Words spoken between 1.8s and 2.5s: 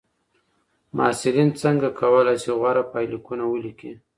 کولای